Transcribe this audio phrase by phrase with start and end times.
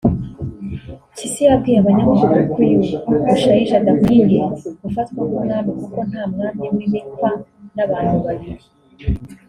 [1.11, 2.79] Mpyisi yabwiye abanyamakuru ko uyu
[3.25, 4.23] Bushayija adakwiye
[4.81, 7.29] gufatwa nk’umwami kuko nta mwami wimikwa
[7.75, 8.65] n’abantu babiri